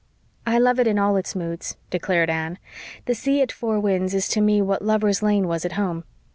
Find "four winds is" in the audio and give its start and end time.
3.51-4.27